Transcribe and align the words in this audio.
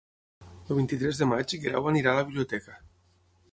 El 0.69 0.77
vint-i-tres 0.79 1.19
de 1.21 1.27
maig 1.33 1.55
en 1.59 1.63
Guerau 1.67 1.91
irà 2.01 2.13
a 2.13 2.19
la 2.23 2.27
biblioteca. 2.33 2.81